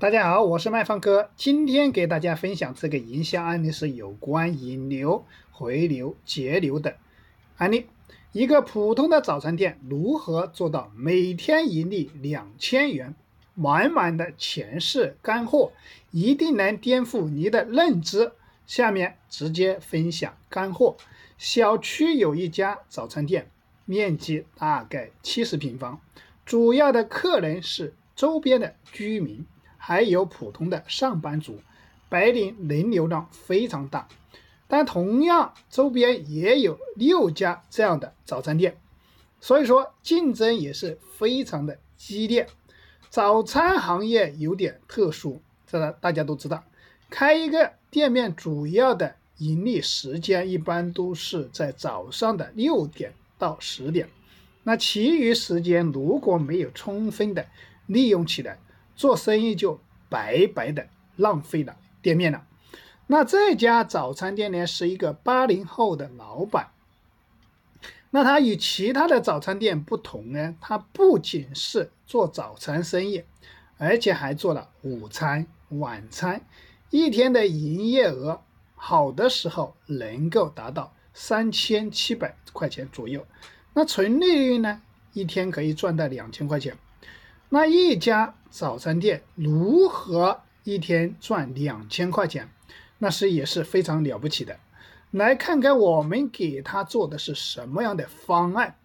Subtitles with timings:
[0.00, 1.28] 大家好，我是麦方哥。
[1.34, 6.94] 今天给大家分享这个营销案例是有关引流、回流、节流的
[7.56, 7.86] 案例。
[8.30, 13.16] 一个普通的早餐店如何做到每天盈利两千元？
[13.56, 15.72] 满满的全是干货，
[16.12, 18.30] 一定能颠覆你的认知。
[18.68, 20.96] 下面直接分享干货。
[21.38, 23.50] 小区有一家早餐店，
[23.84, 25.98] 面积大概七十平方，
[26.46, 29.44] 主要的客人是周边的居民。
[29.78, 31.60] 还有普通的上班族，
[32.10, 34.06] 白领人流量非常大，
[34.66, 38.76] 但同样周边也有六家这样的早餐店，
[39.40, 42.46] 所以说竞争也是非常的激烈。
[43.08, 46.64] 早餐行业有点特殊，这个大家都知道，
[47.08, 54.08] 开一个店面主要的盈利时间一般都是在早上的六点到十点，
[54.64, 57.46] 那其余时间如果没有充分的
[57.86, 58.58] 利用起来。
[58.98, 62.44] 做生意就白白的浪费了店面了。
[63.06, 66.72] 那这家早餐店呢，是一个八零后的老板。
[68.10, 73.22] 那他与其他的早餐店不同呢，他不仅是做早餐生意，
[73.76, 76.44] 而且还做了午餐、晚餐，
[76.90, 78.42] 一天的营业额
[78.74, 83.24] 好的时候能够达到三千七百块钱左右。
[83.74, 86.76] 那纯利润呢，一天可以赚到两千块钱。
[87.50, 92.50] 那一家早餐店如何一天赚两千块钱？
[92.98, 94.58] 那是也是非常了不起的。
[95.10, 98.76] 来看看我们给他做的是什么样的方案，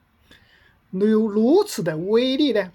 [0.92, 2.72] 有如此的威力呢？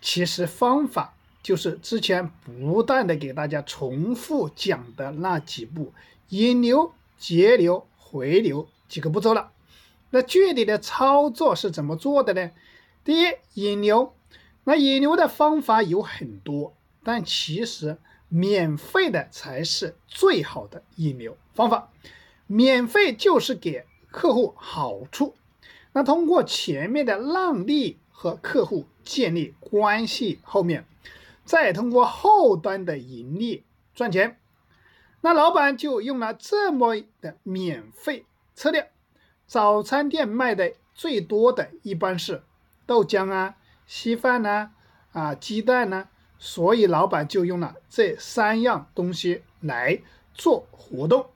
[0.00, 5.92] 其实方法就是之前不断的给大家重复讲的那几步：
[6.30, 9.52] 引流、节流、回流几个步骤了。
[10.08, 12.50] 那具体的操作是怎么做的呢？
[13.04, 14.14] 第一，引流。
[14.64, 21.90] 那引流的方法有很多，但其实免费的才是最好的引流方法。
[22.46, 25.34] 免费就是给客户好处，
[25.92, 30.84] 那通过前面的让利和客户建立关系，后面
[31.44, 34.36] 再通过后端的盈利赚钱。
[35.20, 38.90] 那老板就用了这么的免费策略。
[39.46, 42.42] 早餐店卖的最多的一般是
[42.86, 43.56] 豆浆啊。
[43.92, 44.70] 稀饭呢，
[45.10, 46.08] 啊，鸡蛋呢，
[46.38, 50.00] 所以老板就用了这三样东西来
[50.32, 51.28] 做活动。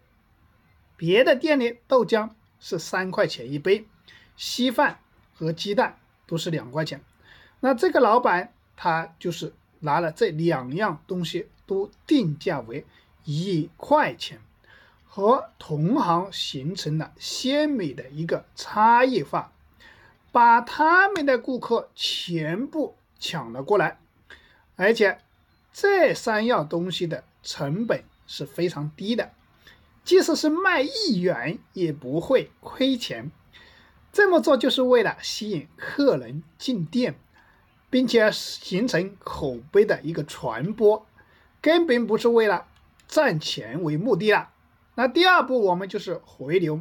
[0.96, 3.88] 别的店里豆浆是三块钱一杯，
[4.36, 5.00] 稀饭
[5.34, 5.98] 和鸡蛋
[6.28, 7.02] 都是两块钱。
[7.58, 12.86] 那这个老板他就是拿了这两样东西都定价为
[13.24, 14.40] 一块钱，
[15.04, 19.50] 和同行形成了鲜美的一个差异化。
[20.34, 24.00] 把他们的顾客全部抢了过来，
[24.74, 25.18] 而且
[25.72, 29.30] 这三样东西的成本是非常低的，
[30.02, 33.30] 即使是卖一元也不会亏钱。
[34.12, 37.14] 这么做就是为了吸引客人进店，
[37.88, 41.06] 并且形成口碑的一个传播，
[41.60, 42.66] 根本不是为了
[43.06, 44.50] 赚钱为目的了。
[44.96, 46.80] 那第二步，我们就是回流。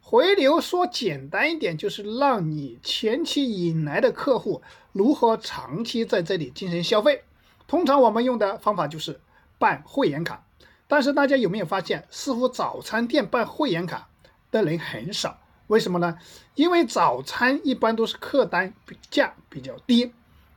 [0.00, 4.62] 回流说简单一点，就是让你前期引来的客户
[4.92, 7.22] 如何长期在这里进行消费。
[7.68, 9.20] 通常我们用的方法就是
[9.58, 10.44] 办会员卡，
[10.88, 14.08] 但是大家有没有发现，似乎早餐店办会员卡
[14.50, 15.38] 的人很少？
[15.68, 16.18] 为什么呢？
[16.56, 18.74] 因为早餐一般都是客单
[19.08, 20.12] 价比较低，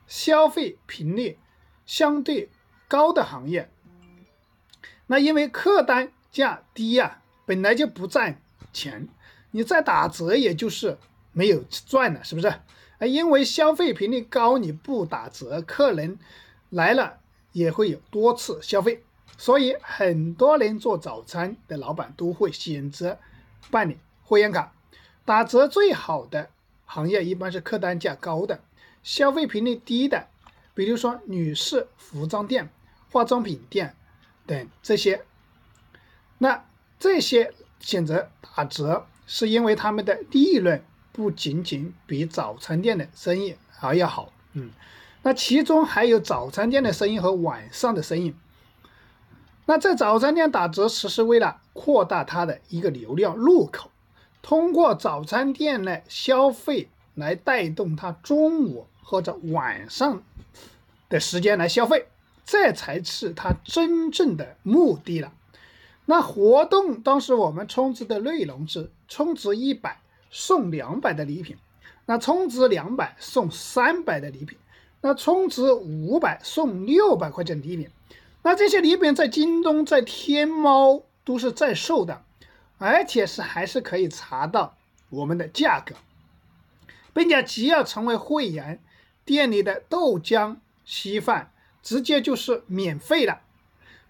[0.07, 1.37] 消费频率
[1.85, 2.49] 相对
[2.87, 3.69] 高的行业。
[5.05, 9.07] 那因为客单价低呀，本来就不赚钱。
[9.56, 10.97] 你再打折，也就是
[11.31, 12.47] 没有赚了，是不是？
[12.47, 16.18] 啊，因为消费频率高，你不打折，客人
[16.72, 17.19] 来了
[17.52, 19.03] 也会有多次消费，
[19.38, 23.19] 所以很多人做早餐的老板都会选择
[23.69, 24.74] 办理会员卡。
[25.24, 26.50] 打折最好的
[26.85, 28.59] 行业一般是客单价高的、
[29.03, 30.28] 消费频率低的，
[30.74, 32.70] 比如说女士服装店、
[33.12, 33.96] 化妆品店
[34.47, 35.23] 等这些。
[36.40, 36.66] 那
[36.97, 39.06] 这些选择打折。
[39.35, 44.70] 是因为他们的利润不仅仅比早餐店的生意还要好，嗯，
[45.24, 48.35] 那其中还有早餐店的生意和晚上的生意。
[49.66, 53.90] 那在早餐店打折，只是为了扩大它的一个流量入口，
[54.44, 60.22] 通过早餐店的消费来带动他中午或者晚上
[61.09, 62.06] 的时间来消费，
[62.46, 65.32] 这才是他真正的目的了。
[66.05, 71.58] 那活动当时我们充值的内容是充值一百送两百的礼品，
[72.05, 74.58] 那充值两百送三百的礼品，
[75.02, 77.90] 那充值五百送六百块钱礼品。
[78.41, 82.23] 那这些礼品在京东、在天猫都是在售的，
[82.78, 84.76] 而且是还是可以查到
[85.09, 85.96] 我们的价格，
[87.14, 88.84] 并且只要成为会员，
[89.23, 93.40] 店里的豆浆、稀饭直接就是免费的。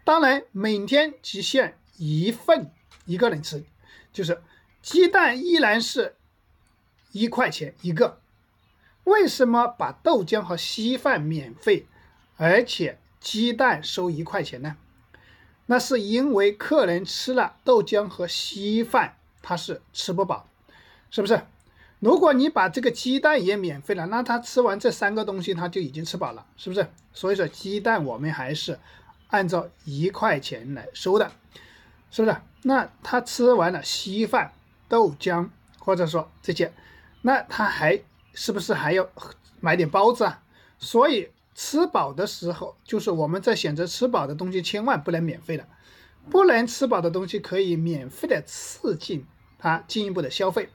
[0.04, 2.70] 当然，每天只限一份，
[3.06, 3.64] 一个人吃，
[4.12, 4.42] 就是
[4.82, 6.18] 鸡蛋依然是
[7.14, 8.20] 一块钱一个。
[9.06, 11.88] 为什么把豆浆和稀饭免费，
[12.36, 14.76] 而且鸡蛋收一块钱呢？
[15.68, 20.50] 那是因为客人吃了豆浆和稀饭，他是吃不饱，
[21.10, 21.42] 是不是？
[22.00, 26.86] 如果你把这个鸡蛋也免费了，那他吃完这三个东西他就已经吃饱了，是不是？
[27.14, 28.78] 所以说鸡蛋我们还是
[29.28, 31.32] 按照一块钱来收的，
[32.14, 32.38] 是不是？
[32.62, 34.54] 那他吃完了稀饭、
[34.88, 35.50] 豆浆，
[35.80, 36.72] 或者说这些，
[37.24, 38.02] 那他还。
[38.36, 39.08] 是不是还要
[39.60, 40.42] 买点包子啊？
[40.80, 45.68] 所以吃饱的时候，就是我们在选择吃饱的东西，千万不能免费的，
[46.32, 49.24] 不能吃饱的东西可以免费的刺激
[49.60, 50.70] 他进一步的消费。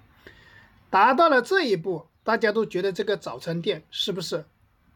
[0.88, 4.44] 达到了这一步，大家都觉得这个早餐店是不是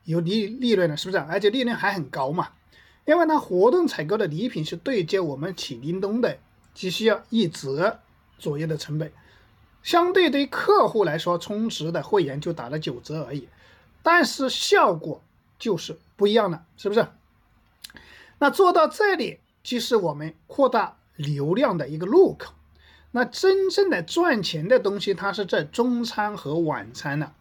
[0.05, 0.97] 有利利润了？
[0.97, 1.19] 是不是？
[1.19, 2.51] 而且利润还很高嘛？
[3.05, 6.39] 因为它活动采购的礼品是对接我们启叮咚的，
[6.75, 8.01] 只需要一折
[8.39, 9.13] 左右的成本。
[9.83, 13.49] 相对对客户来说，充值的会员就打了九折而已，
[14.03, 15.21] 但是效果
[15.59, 17.07] 就是不一样了，是不是？
[18.39, 22.53] 那做到这里，就是我们扩大流量的一个入口。
[23.11, 27.35] 那真正的赚钱的东西，它是在中餐和晚餐了。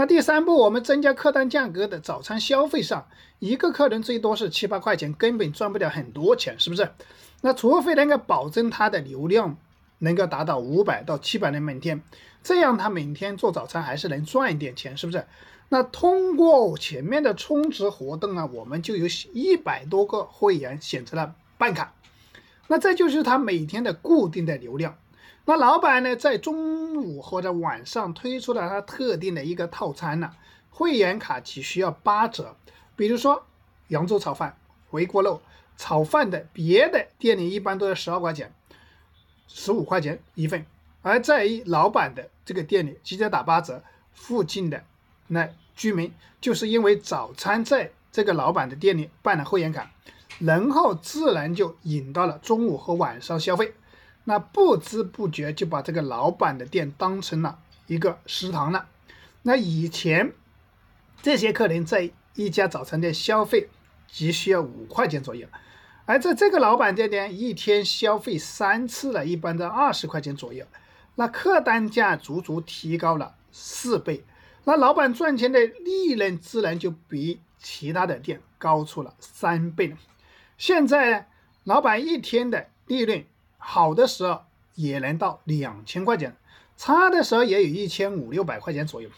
[0.00, 3.08] 那第三步，我们增加客单价格的早餐消费上，
[3.40, 6.88] 一个客人最多是七八块钱，根本赚不了很多钱，是不是？
[7.40, 9.56] 那除非能够保证他的流量。
[10.00, 12.00] 能够达到五百到七百人每天，
[12.44, 15.26] 这样他每天做早餐还是能赚一点钱，是不是？
[15.70, 21.94] 那通过前面的充值活动啊，我们就有一百多个会员选择了办卡，
[22.68, 24.96] 那这就是他每天的固定的流量。
[25.44, 30.32] 那老板呢，在中午或者晚上推出了他特定的一个套餐呢，
[30.70, 32.56] 会员卡只需要八折。
[32.96, 33.46] 比如说
[33.88, 34.56] 扬州炒饭、
[34.90, 35.40] 回锅肉、
[35.76, 38.52] 炒饭的，别的店里一般都要十二块钱。
[39.50, 40.66] 十五块钱一份，
[41.00, 43.82] 而在老板的这个店里直接打八折，
[44.12, 44.84] 附近的
[45.28, 49.90] 那居民就是因为早餐在这个老板的店里办了会员卡，
[50.38, 53.72] 然后自然就引到了中午和晚上消费，
[54.28, 58.86] 那不知不觉就把这个老板的店当成了一个食堂了。
[59.40, 60.34] 那以前
[61.22, 63.70] 这些客人在一家早餐店消费
[64.06, 65.48] 只需要五块钱左右。
[66.04, 70.66] 而在这个老板店呢，一天消费三次了，一般在二十块钱左右，
[71.14, 74.24] 那客单价足足提高了四倍，
[74.64, 79.96] 那老板赚钱的利润自然就比其他的店高出了三倍。
[80.58, 81.30] 现在
[81.64, 83.24] 老板一天的利润
[83.58, 84.40] 好的时候
[84.74, 86.34] 也能到两千块钱，
[86.78, 89.10] 差的时候也有一千五六百块钱左右。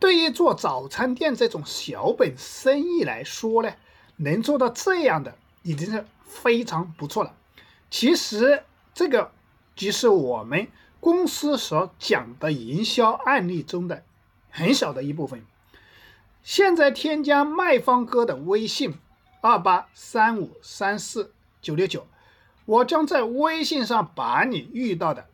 [0.00, 3.72] 对于做早餐店这种小本生意来说呢，
[4.16, 6.04] 能做到这样的已经是。
[6.32, 7.34] 非常不错了。
[7.90, 9.32] 其实这个
[9.76, 10.66] 只是我们
[10.98, 14.02] 公司所讲的营销案例中的
[14.48, 15.44] 很小的一部分。
[16.42, 18.94] 现在添加卖方哥的微信
[19.42, 22.06] 二八三五三四九六九，
[22.64, 25.26] 我将在微信上把你遇到的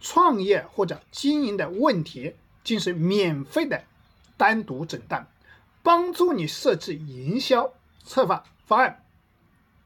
[0.00, 3.82] 创业或者经营的问题进行免费的
[4.36, 5.26] 单独诊断，
[5.82, 7.72] 帮助你设置营销
[8.04, 9.02] 策划方案。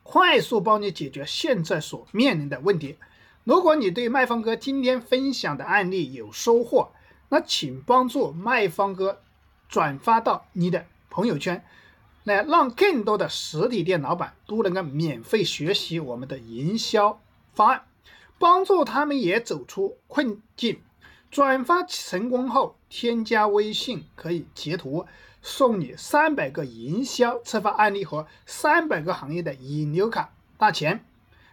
[0.02, 2.97] 快速帮你解决现在所面临的问题。
[3.44, 6.90] 如果你对麦方哥今天分享的案例有收获，
[7.28, 9.23] 那请帮助麦方哥
[9.68, 11.64] 转发到你的朋友圈，
[12.25, 17.21] 来让更多的实体店老板都能够免费学习我们的营销
[17.55, 17.85] 方案，
[18.39, 20.81] 帮助他们也走出困境。
[21.31, 25.07] 转发成功后，添加微信可以截图。
[25.43, 31.03] 送你三百个营销策划案例和三百个行业的引流卡大钱，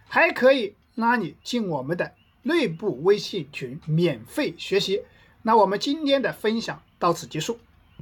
[0.06, 5.04] 还可以拉你进我们的内部微信群免费学习。
[5.40, 7.58] 那我们今天的分享到此结束。